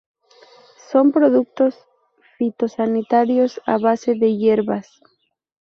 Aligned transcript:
Son 0.91 1.11
productos 1.11 1.77
fitosanitarios 2.39 3.61
a 3.67 3.77
base 3.77 4.15
de 4.15 4.35
hierbas. 4.35 4.99